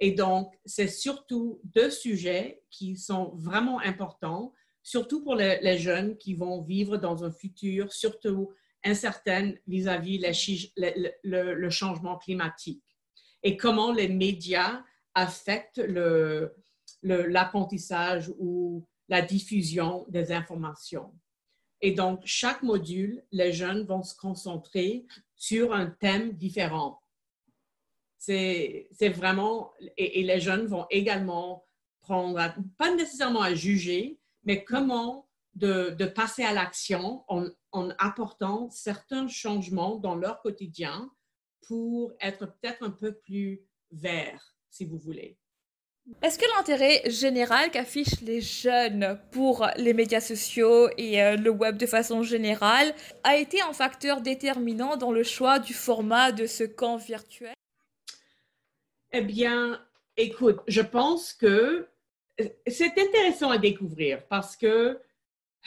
Et 0.00 0.12
donc, 0.12 0.54
c'est 0.64 0.88
surtout 0.88 1.60
deux 1.64 1.90
sujets 1.90 2.62
qui 2.70 2.96
sont 2.96 3.32
vraiment 3.34 3.80
importants, 3.80 4.52
surtout 4.82 5.22
pour 5.22 5.34
les, 5.34 5.78
jeunes 5.78 6.16
qui 6.18 6.34
vont 6.34 6.62
vivre 6.62 6.96
dans 6.96 7.24
un 7.24 7.30
futur 7.30 7.92
surtout 7.92 8.52
incertain 8.84 9.54
vis-à-vis 9.66 10.18
le, 10.76 11.70
changement 11.70 12.18
climatique 12.18 12.84
et 13.42 13.56
comment 13.56 13.92
les 13.92 14.08
médias 14.08 14.82
affectent 15.14 15.82
l'apprentissage 17.02 18.30
ou 18.38 18.86
la 19.08 19.22
diffusion 19.22 20.04
des 20.08 20.30
informations. 20.32 21.12
Et 21.80 21.92
donc, 21.92 22.20
chaque 22.24 22.62
module, 22.62 23.22
les 23.32 23.52
jeunes 23.52 23.84
vont 23.84 24.02
se 24.02 24.14
concentrer 24.14 25.06
sur 25.34 25.72
un 25.72 25.86
thème 25.86 26.32
différent. 26.32 27.00
C'est 28.18 29.08
vraiment, 29.14 29.72
et, 29.96 30.22
les 30.22 30.40
jeunes 30.40 30.66
vont 30.66 30.86
également 30.90 31.64
prendre, 32.00 32.54
pas 32.78 32.94
nécessairement 32.94 33.42
à 33.42 33.54
juger, 33.54 34.18
mais 34.44 34.64
comment 34.64 35.28
de, 35.54 36.04
passer 36.06 36.44
à 36.44 36.52
l'action 36.52 37.24
en, 37.28 37.46
en, 37.72 37.90
apportant 37.98 38.68
certains 38.70 39.28
changements 39.28 39.96
dans 39.96 40.14
leur 40.14 40.42
quotidien 40.42 41.10
pour 41.66 42.12
être 42.20 42.46
peut-être 42.46 42.82
un 42.82 42.90
peu 42.90 43.14
plus 43.14 43.62
vert, 43.90 44.56
si 44.70 44.84
vous 44.84 44.98
voulez. 44.98 45.38
Est-ce 46.22 46.38
que 46.38 46.44
l'intérêt 46.56 47.02
général 47.10 47.70
qu'affichent 47.72 48.20
les 48.20 48.40
jeunes 48.40 49.18
pour 49.32 49.66
les 49.76 49.92
médias 49.92 50.20
sociaux 50.20 50.88
et 50.96 51.20
euh, 51.20 51.36
le 51.36 51.50
web 51.50 51.76
de 51.76 51.86
façon 51.86 52.22
générale 52.22 52.94
a 53.24 53.36
été 53.36 53.60
un 53.60 53.72
facteur 53.72 54.20
déterminant 54.20 54.96
dans 54.96 55.10
le 55.10 55.24
choix 55.24 55.58
du 55.58 55.74
format 55.74 56.30
de 56.30 56.46
ce 56.46 56.62
camp 56.62 56.96
virtuel? 56.96 57.54
Eh 59.12 59.22
bien, 59.22 59.80
écoute, 60.16 60.60
je 60.66 60.80
pense 60.80 61.32
que 61.32 61.88
euh, 62.40 62.48
c'est 62.66 62.98
intéressant 62.98 63.50
à 63.50 63.58
découvrir 63.58 64.26
parce 64.28 64.56
que 64.56 65.00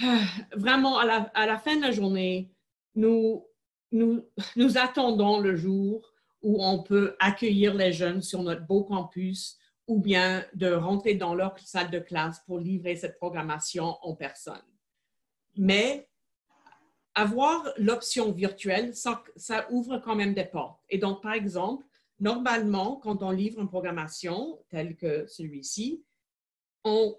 ah, 0.02 0.22
vraiment, 0.54 0.98
à 0.98 1.06
la, 1.06 1.32
à 1.34 1.46
la, 1.46 1.58
fin 1.58 1.76
de 1.76 1.82
la 1.82 1.92
journée, 1.92 2.52
nous, 2.96 3.46
nous, 3.92 4.26
nous 4.56 4.78
attendons 4.78 5.40
le 5.40 5.56
jour 5.56 6.14
où 6.42 6.64
on 6.64 6.84
peut 6.84 7.16
accueillir 7.20 7.74
les 7.74 7.92
jeunes 7.92 8.22
sur 8.22 8.44
notre 8.44 8.66
beau 8.66 8.84
campus 8.84 9.58
ou 9.88 10.00
bien 10.00 10.46
de 10.54 10.72
rentrer 10.72 11.16
dans 11.16 11.34
leur 11.34 11.58
salle 11.60 11.90
de 11.90 12.00
classe 12.00 12.40
pour 12.46 12.60
livrer 12.60 12.96
cette 12.96 13.18
programmation 13.18 13.98
en 14.04 14.16
personne. 14.16 14.62
Mais 15.58 16.08
avoir 17.16 17.68
l'option 17.78 18.32
virtuelle, 18.32 18.96
ça, 18.96 19.24
ouvre 19.72 19.98
quand 19.98 20.16
même 20.16 20.34
des 20.34 20.46
portes. 20.46 20.80
Et 20.90 21.00
donc, 21.00 21.22
par 21.22 21.34
exemple, 21.34 21.86
normalement, 22.20 22.98
quand 22.98 23.24
on 23.24 23.32
livre 23.32 23.60
une 23.60 23.68
programmation 23.68 24.60
telle 24.70 24.96
que 24.96 25.26
celui-ci, 25.28 26.04
on, 26.84 27.16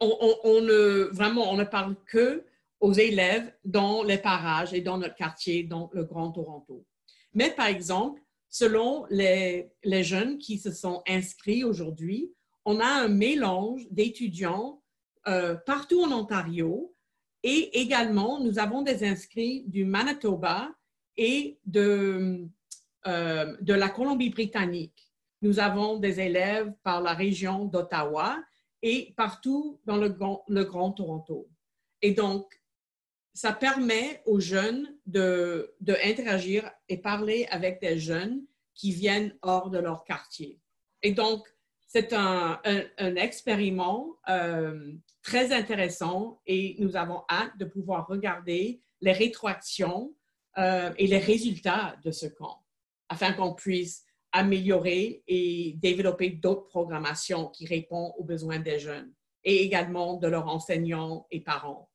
ne, 0.00 1.10
vraiment, 1.12 1.50
on 1.50 1.56
ne 1.56 1.64
parle 1.64 1.96
que 2.06 2.44
aux 2.80 2.92
élèves 2.92 3.52
dans 3.64 4.02
les 4.02 4.18
parages 4.18 4.74
et 4.74 4.80
dans 4.80 4.98
notre 4.98 5.14
quartier, 5.14 5.62
dans 5.62 5.90
le 5.92 6.04
Grand 6.04 6.30
Toronto. 6.32 6.84
Mais 7.32 7.50
par 7.50 7.66
exemple, 7.66 8.20
selon 8.50 9.06
les, 9.10 9.70
jeunes 10.02 10.38
qui 10.38 10.58
se 10.58 10.70
sont 10.70 11.02
inscrits 11.08 11.64
aujourd'hui, 11.64 12.32
on 12.64 12.80
a 12.80 12.86
un 12.86 13.08
mélange 13.08 13.86
d'étudiants 13.90 14.82
euh, 15.26 15.54
partout 15.54 16.02
en 16.02 16.12
Ontario 16.12 16.94
et 17.42 17.80
également, 17.80 18.40
nous 18.40 18.58
avons 18.58 18.82
des 18.82 19.04
inscrits 19.04 19.64
du 19.66 19.84
Manitoba 19.84 20.70
et 21.16 21.58
de, 21.66 22.48
euh, 23.06 23.56
de 23.60 23.74
la 23.74 23.88
Colombie-Britannique. 23.88 25.12
Nous 25.42 25.58
avons 25.58 25.98
des 25.98 26.20
élèves 26.20 26.72
par 26.82 27.02
la 27.02 27.12
région 27.12 27.66
d'Ottawa 27.66 28.42
et 28.82 29.12
partout 29.16 29.80
dans 29.84 29.96
le, 29.96 30.08
Grand 30.08 30.92
Toronto. 30.92 31.48
Et 32.00 32.12
donc, 32.12 32.60
ça 33.34 33.52
permet 33.52 34.22
aux 34.26 34.40
jeunes 34.40 34.96
de, 35.06 35.74
de, 35.80 35.96
interagir 36.02 36.70
et 36.88 36.98
parler 36.98 37.46
avec 37.50 37.80
des 37.80 37.98
jeunes 37.98 38.42
qui 38.74 38.92
viennent 38.92 39.36
hors 39.42 39.70
de 39.70 39.78
leur 39.78 40.04
quartier. 40.04 40.60
Et 41.02 41.12
donc, 41.12 41.46
c'est 41.86 42.12
un, 42.12 42.60
un, 42.64 43.16
expériment 43.16 44.16
euh, 44.28 44.92
très 45.22 45.52
intéressant 45.52 46.40
et 46.46 46.74
nous 46.78 46.96
avons 46.96 47.22
hâte 47.28 47.56
de 47.58 47.66
pouvoir 47.66 48.06
regarder 48.06 48.80
les 49.00 49.12
rétroactions 49.12 50.14
euh, 50.58 50.92
et 50.96 51.06
les 51.06 51.18
résultats 51.18 51.96
de 52.02 52.10
ce 52.10 52.26
camp 52.26 52.63
afin 53.08 53.32
qu'on 53.32 53.54
puisse 53.54 54.04
améliorer 54.32 55.22
et 55.28 55.74
développer 55.78 56.30
d'autres 56.30 56.66
programmations 56.66 57.48
qui 57.48 57.66
répondent 57.66 58.12
aux 58.18 58.24
besoins 58.24 58.58
des 58.58 58.78
jeunes 58.78 59.12
et 59.44 59.62
également 59.62 60.16
de 60.16 60.26
leurs 60.26 60.48
enseignants 60.48 61.26
et 61.30 61.40
parents. 61.40 61.90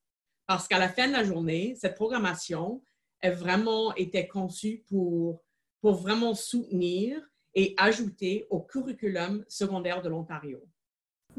Parce 0.47 0.67
qu'à 0.67 0.79
la 0.79 0.89
fin 0.89 1.07
de 1.07 1.13
la 1.13 1.23
journée, 1.23 1.75
cette 1.75 1.95
programmation 1.95 2.81
a 3.21 3.31
vraiment 3.31 3.93
été 3.95 4.27
conçue 4.27 4.83
pour, 4.87 5.43
pour 5.81 5.95
vraiment 5.95 6.33
soutenir 6.33 7.19
et 7.55 7.73
ajouter 7.77 8.47
au 8.49 8.61
curriculum 8.61 9.43
secondaire 9.47 10.01
de 10.01 10.09
l'Ontario. 10.09 10.65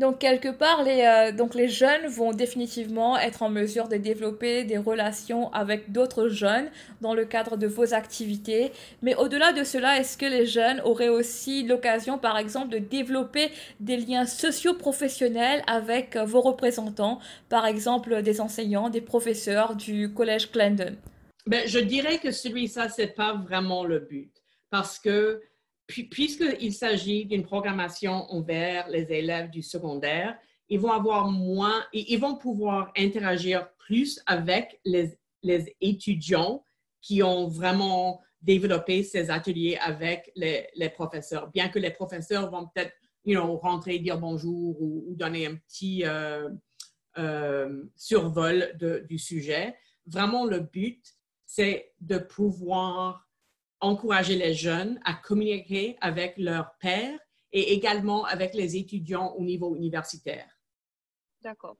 Donc 0.00 0.18
quelque 0.18 0.48
part, 0.48 0.82
les, 0.82 1.02
euh, 1.02 1.30
donc 1.30 1.54
les 1.54 1.68
jeunes 1.68 2.06
vont 2.06 2.32
définitivement 2.32 3.18
être 3.18 3.42
en 3.42 3.50
mesure 3.50 3.86
de 3.86 3.96
développer 3.96 4.64
des 4.64 4.78
relations 4.78 5.52
avec 5.52 5.92
d'autres 5.92 6.28
jeunes 6.28 6.70
dans 7.02 7.12
le 7.12 7.26
cadre 7.26 7.58
de 7.58 7.66
vos 7.66 7.92
activités. 7.92 8.72
Mais 9.02 9.14
au-delà 9.14 9.52
de 9.52 9.62
cela, 9.62 9.98
est-ce 10.00 10.16
que 10.16 10.24
les 10.24 10.46
jeunes 10.46 10.80
auraient 10.86 11.10
aussi 11.10 11.64
l'occasion, 11.64 12.16
par 12.16 12.38
exemple, 12.38 12.70
de 12.70 12.78
développer 12.78 13.50
des 13.78 13.98
liens 13.98 14.24
socio-professionnels 14.24 15.62
avec 15.66 16.16
euh, 16.16 16.24
vos 16.24 16.40
représentants, 16.40 17.18
par 17.50 17.66
exemple 17.66 18.22
des 18.22 18.40
enseignants, 18.40 18.88
des 18.88 19.02
professeurs 19.02 19.76
du 19.76 20.14
collège 20.14 20.50
Glendon 20.50 20.96
ben, 21.46 21.60
Je 21.66 21.78
dirais 21.78 22.16
que 22.16 22.30
celui-là, 22.30 22.88
ce 22.88 23.02
n'est 23.02 23.08
pas 23.08 23.34
vraiment 23.34 23.84
le 23.84 23.98
but. 23.98 24.32
Parce 24.70 24.98
que 24.98 25.42
puisqu'il 26.10 26.72
s'agit 26.72 27.24
d'une 27.26 27.42
programmation 27.42 28.30
envers 28.30 28.88
les 28.88 29.12
élèves 29.12 29.50
du 29.50 29.62
secondaire, 29.62 30.36
ils 30.68 30.78
vont 30.78 30.92
avoir 30.92 31.28
moins, 31.28 31.84
ils 31.92 32.18
vont 32.18 32.36
pouvoir 32.36 32.92
interagir 32.96 33.68
plus 33.78 34.20
avec 34.26 34.80
les, 34.84 35.18
étudiants 35.80 36.64
qui 37.00 37.22
ont 37.22 37.48
vraiment 37.48 38.20
développé 38.42 39.02
ces 39.02 39.30
ateliers 39.30 39.78
avec 39.80 40.30
les, 40.36 40.88
professeurs. 40.94 41.50
Bien 41.50 41.68
que 41.68 41.78
les 41.78 41.90
professeurs 41.90 42.50
vont 42.50 42.66
peut-être 42.66 42.92
you 43.24 43.34
know, 43.34 43.56
rentrer, 43.56 43.98
dire 43.98 44.18
bonjour 44.18 44.80
ou, 44.80 45.14
donner 45.16 45.46
un 45.46 45.56
petit 45.56 46.04
euh, 46.04 46.50
euh, 47.18 47.84
survol 47.96 48.76
du 49.08 49.18
sujet, 49.18 49.74
vraiment 50.06 50.44
le 50.44 50.60
but, 50.60 51.02
c'est 51.46 51.92
de 52.00 52.18
pouvoir 52.18 53.29
encourager 53.80 54.36
les 54.36 54.54
jeunes 54.54 55.00
à 55.04 55.14
communiquer 55.14 55.96
avec 56.00 56.34
leurs 56.36 56.72
pairs 56.80 57.18
et 57.52 57.72
également 57.72 58.24
avec 58.24 58.54
les 58.54 58.76
étudiants 58.76 59.34
au 59.36 59.42
niveau 59.42 59.74
universitaire. 59.74 60.48
D'accord. 61.42 61.76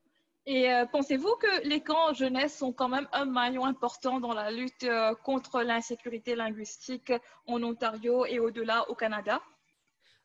Et 0.46 0.70
euh, 0.72 0.86
pensez-vous 0.86 1.34
que 1.36 1.68
les 1.68 1.80
camps 1.80 2.14
jeunesse 2.14 2.56
sont 2.56 2.72
quand 2.72 2.88
même 2.88 3.06
un 3.12 3.26
maillon 3.26 3.66
important 3.66 4.18
dans 4.20 4.32
la 4.32 4.50
lutte 4.50 4.84
euh, 4.84 5.14
contre 5.22 5.62
l'insécurité 5.62 6.34
linguistique 6.34 7.12
en 7.46 7.62
Ontario 7.62 8.24
et 8.24 8.38
au-delà 8.38 8.88
au 8.88 8.94
Canada? 8.94 9.40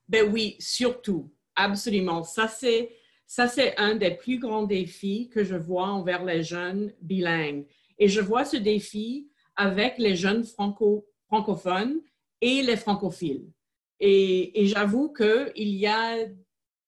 Ben 0.08 0.32
oui, 0.32 0.56
surtout, 0.60 1.32
absolument. 1.56 2.24
Ça, 2.24 2.48
c'est, 2.48 2.96
ça, 3.28 3.48
c'est 3.48 3.78
un 3.78 3.96
des 3.96 4.12
plus 4.12 4.40
grands 4.40 4.64
défis 4.64 5.30
que 5.30 5.44
je 5.44 5.56
vois 5.56 5.88
envers 5.88 6.24
les 6.24 6.44
jeunes 6.44 6.94
bilingues. 7.02 7.68
Et 8.00 8.08
je 8.08 8.22
vois 8.22 8.46
ce 8.46 8.58
défi 8.58 9.30
avec 9.56 9.98
les 9.98 10.16
jeunes 10.16 10.46
franco 10.46 11.06
francophones 11.36 12.00
et 12.40 12.62
les 12.62 12.78
francophiles. 12.78 13.52
Et, 14.00 14.68
j'avoue 14.68 15.12
qu'il 15.12 15.76
y 15.76 15.88
a, 15.88 16.18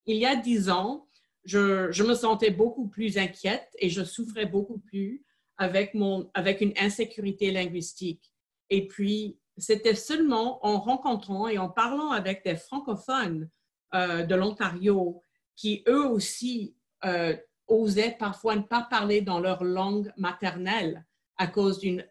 il 0.05 0.15
y 0.15 0.25
a 0.25 0.35
dix 0.35 0.69
ans, 0.69 1.07
je, 1.43 1.91
je, 1.91 2.03
me 2.03 2.13
sentais 2.13 2.51
beaucoup 2.51 2.87
plus 2.87 3.17
inquiète 3.17 3.69
et 3.79 3.89
je 3.89 4.03
souffrais 4.03 4.45
beaucoup 4.45 4.79
plus 4.79 5.25
avec, 5.57 5.93
mon, 5.93 6.29
avec 6.33 6.61
une 6.61 6.73
insécurité 6.77 7.51
linguistique. 7.51 8.31
Et 8.69 8.87
puis, 8.87 9.37
c'était 9.57 9.95
seulement 9.95 10.65
en 10.65 10.79
rencontrant 10.79 11.47
et 11.47 11.57
en 11.57 11.69
parlant 11.69 12.11
avec 12.11 12.43
des 12.43 12.55
francophones 12.55 13.49
euh, 13.95 14.23
de 14.23 14.35
l'Ontario 14.35 15.21
qui, 15.55 15.83
eux 15.87 16.05
aussi, 16.07 16.75
euh, 17.05 17.35
osaient 17.67 18.15
parfois 18.17 18.55
ne 18.55 18.61
pas 18.61 18.87
parler 18.89 19.21
dans 19.21 19.39
leur 19.39 19.63
langue 19.63 20.11
maternelle 20.17 21.05
à 21.37 21.47
cause 21.47 21.79
d'une 21.79 22.05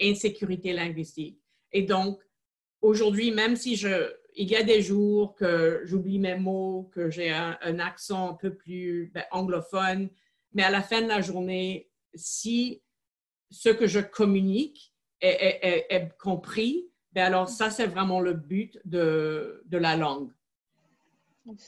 insécurité 0.00 0.72
linguistique. 0.72 1.37
Et 1.72 1.82
donc, 1.82 2.20
aujourd'hui, 2.80 3.30
même 3.30 3.56
si 3.56 3.76
je, 3.76 4.12
il 4.34 4.48
y 4.48 4.56
a 4.56 4.62
des 4.62 4.82
jours 4.82 5.34
que 5.34 5.82
j'oublie 5.84 6.18
mes 6.18 6.36
mots, 6.36 6.90
que 6.92 7.10
j'ai 7.10 7.30
un, 7.30 7.78
accent 7.78 8.30
un 8.30 8.34
peu 8.34 8.54
plus 8.54 9.10
ben, 9.12 9.24
anglophone, 9.30 10.08
mais 10.54 10.62
à 10.62 10.70
la 10.70 10.82
fin 10.82 11.02
de 11.02 11.08
la 11.08 11.20
journée, 11.20 11.90
si 12.14 12.82
ce 13.50 13.68
que 13.68 13.86
je 13.86 14.00
communique 14.00 14.94
est, 15.20 16.08
compris, 16.18 16.88
ben 17.12 17.24
alors 17.24 17.48
ça, 17.48 17.70
c'est 17.70 17.86
vraiment 17.86 18.20
le 18.20 18.34
but 18.34 18.78
de, 18.84 19.62
de 19.66 19.78
la 19.78 19.96
langue. 19.96 20.30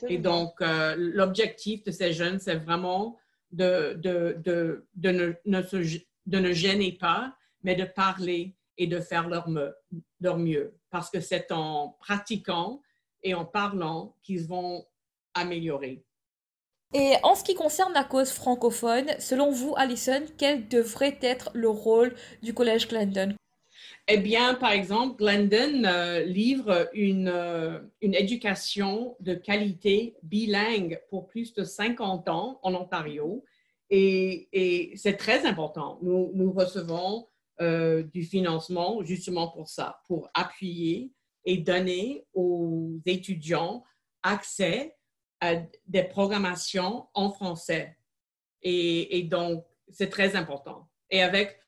Et 0.07 0.19
donc, 0.19 0.61
euh, 0.61 0.95
l'objectif 0.97 1.83
de 1.83 1.91
ces 1.91 2.13
jeunes, 2.13 2.39
c'est 2.39 2.55
vraiment 2.55 3.17
de, 3.51 3.95
de, 3.95 4.37
de, 4.39 4.85
de, 4.95 5.09
ne, 5.09 5.33
de 5.45 6.39
ne 6.39 6.53
gêner 6.53 6.93
pas, 6.93 7.35
mais 7.63 7.75
de 7.75 7.83
parler 7.83 8.55
et 8.77 8.87
de 8.87 8.99
faire 8.99 9.27
leur, 9.27 9.47
leur 10.19 10.37
mieux. 10.37 10.75
Parce 10.89 11.09
que 11.09 11.19
c'est 11.19 11.51
en 11.51 11.97
pratiquant 11.99 12.81
et 13.23 13.33
en 13.33 13.45
parlant 13.45 14.15
qu'ils 14.23 14.45
vont 14.45 14.85
améliorer. 15.33 16.03
Et 16.93 17.13
en 17.23 17.35
ce 17.35 17.43
qui 17.43 17.55
concerne 17.55 17.93
la 17.93 18.03
cause 18.03 18.31
francophone, 18.31 19.07
selon 19.19 19.51
vous, 19.51 19.73
Alison, 19.77 20.23
quel 20.37 20.67
devrait 20.67 21.17
être 21.21 21.49
le 21.53 21.69
rôle 21.69 22.13
du 22.41 22.53
Collège 22.53 22.89
Glendon? 22.89 23.33
Eh 24.07 24.17
bien, 24.17 24.55
par 24.55 24.71
exemple, 24.71 25.15
Glendon 25.17 25.83
euh, 25.85 26.23
livre 26.23 26.89
une, 26.93 27.29
euh, 27.29 27.79
une, 28.01 28.13
éducation 28.13 29.15
de 29.21 29.33
qualité 29.35 30.15
bilingue 30.23 30.99
pour 31.09 31.27
plus 31.27 31.53
de 31.53 31.63
50 31.63 32.27
ans 32.27 32.59
en 32.63 32.73
Ontario. 32.73 33.45
Et, 33.89 34.49
et 34.51 34.97
c'est 34.97 35.15
très 35.15 35.45
important. 35.45 35.97
Nous, 36.01 36.31
nous 36.33 36.51
recevons 36.51 37.27
euh, 37.61 38.03
du 38.03 38.23
financement 38.23 39.03
justement 39.03 39.47
pour 39.49 39.69
ça, 39.69 40.01
pour 40.07 40.29
appuyer 40.33 41.11
et 41.45 41.57
donner 41.57 42.25
aux 42.33 42.99
étudiants 43.05 43.83
accès 44.23 44.95
à 45.39 45.55
des 45.87 46.03
programmations 46.03 47.07
en 47.13 47.31
français. 47.31 47.97
Et, 48.63 49.23
donc, 49.23 49.65
c'est 49.91 50.09
très 50.09 50.35
important. 50.35 50.87
Et 51.09 51.21
avec 51.23 51.59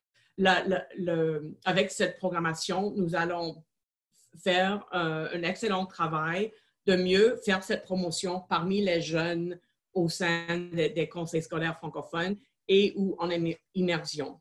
cette 1.89 2.17
programmation, 2.17 2.91
nous 2.95 3.15
allons 3.15 3.63
faire 4.43 4.85
euh, 4.93 5.29
un 5.33 5.43
excellent 5.43 5.85
travail 5.85 6.51
de 6.85 6.95
mieux 6.95 7.37
faire 7.45 7.63
cette 7.63 7.83
promotion 7.83 8.41
parmi 8.49 8.81
les 8.81 9.01
jeunes 9.01 9.59
au 9.93 10.09
sein 10.09 10.69
des, 10.73 11.07
conseils 11.07 11.43
scolaires 11.43 11.77
francophones 11.77 12.35
et 12.67 12.93
ou 12.95 13.15
en 13.19 13.29
immersion. 13.73 14.39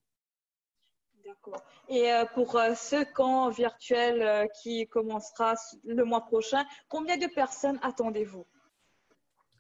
D'accord. 1.45 1.65
Et 1.89 2.13
euh, 2.13 2.25
pour 2.35 2.57
euh, 2.57 2.75
ce 2.75 3.05
camp 3.13 3.51
virtuel 3.51 4.49
qui 4.63 4.87
commencera 4.87 5.55
le 5.85 6.05
mois 6.05 6.23
prochain, 6.23 6.65
combien 6.89 7.17
de 7.17 7.27
personnes 7.27 7.79
attendez-vous? 7.83 8.47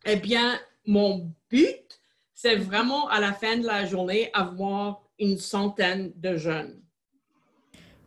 Eh 0.05 0.17
bien, 0.17 0.61
mon 0.87 1.33
but, 1.51 2.01
c'est 2.35 2.57
vraiment 2.57 3.09
à 3.09 3.21
la 3.21 3.33
fin 3.33 3.57
de 3.57 3.67
la 3.67 3.85
journée 3.87 4.31
avoir 4.33 5.03
une 5.19 5.39
centaine 5.39 6.13
de 6.17 6.37
jeunes. 6.37 6.83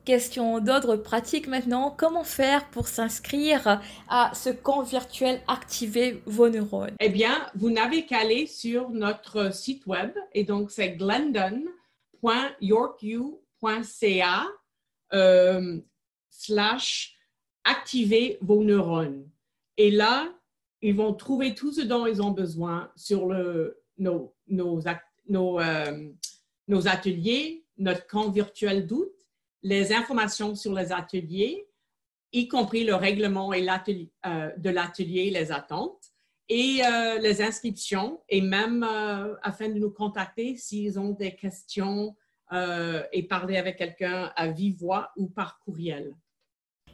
Question 0.05 0.59
d'ordre 0.59 0.97
pratique 0.97 1.47
maintenant. 1.47 1.89
Comment 1.89 2.23
faire 2.23 2.69
pour 2.69 2.87
s'inscrire 2.87 3.81
à 4.07 4.31
ce 4.35 4.51
camp 4.51 4.83
virtuel 4.83 5.41
Activer 5.47 6.21
vos 6.25 6.47
neurones? 6.47 6.95
Eh 6.99 7.09
bien, 7.09 7.49
vous 7.55 7.71
n'avez 7.71 8.05
qu'à 8.05 8.19
aller 8.19 8.45
sur 8.45 8.91
notre 8.91 9.51
site 9.53 9.87
web 9.87 10.11
et 10.33 10.43
donc 10.43 10.69
c'est 10.69 10.89
glendon.yorku.ca 13.65 14.47
euh, 15.13 15.79
slash 16.29 17.15
activer 17.63 18.37
vos 18.41 18.63
neurones. 18.63 19.29
Et 19.77 19.91
là, 19.91 20.33
ils 20.81 20.95
vont 20.95 21.13
trouver 21.13 21.55
tout 21.55 21.71
ce 21.71 21.81
dont 21.81 22.05
ils 22.05 22.21
ont 22.21 22.31
besoin 22.31 22.91
sur 22.95 23.27
nos, 23.97 24.33
nos, 24.47 24.81
nos, 25.27 25.59
euh, 25.59 26.11
ateliers, 26.85 27.65
notre 27.77 28.05
camp 28.07 28.29
virtuel 28.29 28.85
d'août, 28.85 29.11
les 29.63 29.93
informations 29.93 30.55
sur 30.55 30.73
les 30.73 30.91
ateliers, 30.91 31.67
y 32.31 32.47
compris 32.47 32.83
le 32.83 32.95
règlement 32.95 33.53
et 33.53 33.65
euh, 34.25 34.51
de 34.57 34.69
l'atelier, 34.69 35.31
les 35.31 35.51
attentes, 35.51 36.11
et 36.49 36.81
euh, 36.85 37.17
les 37.19 37.41
inscriptions, 37.41 38.21
et 38.29 38.41
même 38.41 38.83
euh, 38.83 39.35
afin 39.41 39.69
de 39.69 39.79
nous 39.79 39.89
contacter 39.89 40.55
s'ils 40.55 40.99
ont 40.99 41.11
des 41.11 41.35
questions 41.35 42.15
et 42.51 43.23
parler 43.23 43.57
avec 43.57 43.77
quelqu'un 43.77 44.31
à 44.35 44.47
vive 44.47 44.77
voix 44.77 45.11
ou 45.17 45.27
par 45.27 45.59
courriel. 45.59 46.13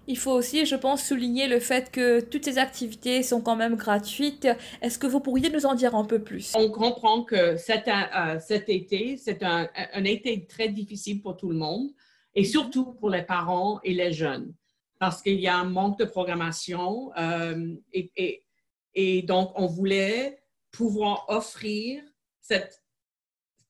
Il 0.07 0.17
faut 0.17 0.31
aussi, 0.31 0.65
je 0.65 0.75
pense, 0.75 1.03
souligner 1.05 1.47
le 1.47 1.59
fait 1.59 1.91
que 1.91 2.21
toutes 2.21 2.45
ces 2.45 2.57
activités 2.57 3.21
sont 3.21 3.41
quand 3.41 3.55
même 3.55 3.75
gratuites. 3.75 4.47
Est-ce 4.81 4.97
que 4.97 5.05
vous 5.05 5.19
pourriez 5.19 5.49
nous 5.49 5.65
en 5.65 5.75
dire 5.75 5.95
un 5.95 6.05
peu 6.05 6.19
plus? 6.19 6.53
On 6.55 6.69
comprend 6.69 7.23
que 7.23 7.55
cet, 7.55 7.87
euh, 7.87 8.39
cet 8.39 8.67
été, 8.69 9.17
c'est 9.17 9.43
un, 9.43 9.69
un, 9.93 10.03
été 10.03 10.47
très 10.47 10.69
difficile 10.69 11.21
pour 11.21 11.37
tout 11.37 11.49
le 11.49 11.55
monde 11.55 11.89
et 12.33 12.43
surtout 12.43 12.93
pour 12.93 13.09
les 13.09 13.21
parents 13.21 13.79
et 13.83 13.93
les 13.93 14.11
jeunes 14.11 14.53
parce 14.99 15.21
qu'il 15.21 15.39
y 15.39 15.47
a 15.47 15.57
un 15.57 15.63
manque 15.65 15.97
de 15.97 16.05
programmation 16.05 17.11
euh, 17.17 17.73
et, 17.91 18.11
et, 18.15 18.43
et 18.93 19.21
donc 19.23 19.51
on 19.55 19.65
voulait 19.65 20.43
pouvoir 20.71 21.25
offrir 21.27 22.03
cette 22.39 22.80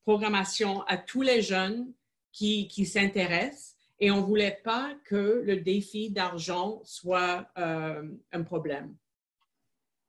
programmation 0.04 0.82
à 0.84 0.98
tous 0.98 1.22
les 1.22 1.42
jeunes 1.42 1.92
qui, 2.32 2.68
qui 2.68 2.86
s'intéressent 2.86 3.76
et 4.00 4.10
on 4.12 4.18
ne 4.18 4.26
voulait 4.26 4.60
pas 4.64 4.94
que 5.06 5.44
le 5.46 5.58
défi 5.58 6.10
d'argent 6.10 6.82
soit 6.84 7.48
euh, 7.58 8.04
un 8.32 8.44
problème. 8.44 8.96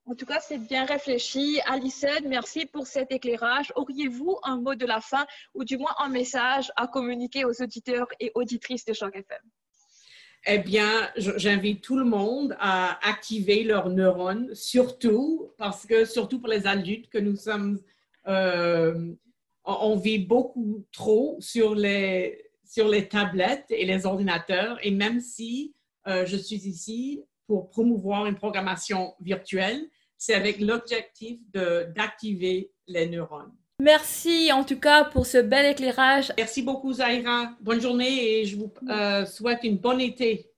En 0.04 0.14
tout 0.16 0.26
cas, 0.26 0.40
c'est 0.40 0.58
bien 0.58 0.84
réfléchi. 0.84 1.60
Alison, 1.66 2.08
merci 2.26 2.66
pour 2.66 2.86
cet 2.86 3.12
éclairage. 3.12 3.72
Auriez-vous 3.76 4.38
un 4.42 4.56
mot 4.56 4.74
de 4.74 4.86
la 4.86 5.00
fin 5.00 5.24
ou 5.54 5.64
du 5.64 5.78
moins 5.78 5.94
un 5.98 6.08
message 6.08 6.72
à 6.74 6.88
communiquer 6.88 7.44
aux 7.44 7.62
auditeurs 7.62 8.08
et 8.18 8.32
auditrices 8.34 8.84
de 8.84 8.94
Choc 8.94 9.14
FM? 9.14 9.42
Eh 10.44 10.58
bien, 10.58 11.08
j'invite 11.16 11.82
tout 11.82 11.96
le 11.96 12.04
monde 12.04 12.56
à 12.58 12.98
activer 13.08 13.62
leurs 13.62 13.90
neurones, 13.90 14.52
surtout 14.54 15.52
parce 15.56 15.86
que, 15.86 16.04
surtout 16.04 16.40
pour 16.40 16.48
les 16.48 16.66
adultes, 16.66 17.08
que 17.08 17.18
nous 17.18 17.36
sommes, 17.36 17.78
euh, 18.26 19.12
on 19.64 19.96
vit 19.96 20.18
beaucoup 20.18 20.84
trop 20.92 21.36
sur 21.40 21.74
les, 21.74 22.50
sur 22.64 22.88
les 22.88 23.08
tablettes 23.08 23.66
et 23.70 23.84
les 23.84 24.06
ordinateurs. 24.06 24.78
Et 24.82 24.90
même 24.90 25.20
si 25.20 25.74
euh, 26.06 26.26
je 26.26 26.36
suis 26.36 26.66
ici 26.68 27.22
pour 27.46 27.68
promouvoir 27.68 28.26
une 28.26 28.34
programmation 28.34 29.14
virtuelle, 29.20 29.88
c'est 30.16 30.34
avec 30.34 30.60
l'objectif 30.60 31.40
d'activer 31.52 32.70
les 32.86 33.06
neurones. 33.08 33.52
Merci 33.80 34.52
en 34.52 34.62
tout 34.62 34.78
cas 34.78 35.04
pour 35.04 35.26
ce 35.26 35.38
bel 35.38 35.66
éclairage. 35.66 36.32
Merci 36.38 36.62
beaucoup 36.62 36.92
Zaira. 36.92 37.50
Bonne 37.60 37.80
journée 37.80 38.38
et 38.38 38.44
je 38.44 38.56
vous 38.56 38.72
euh, 38.88 39.26
souhaite 39.26 39.64
une 39.64 39.78
bonne 39.78 40.00
été. 40.00 40.51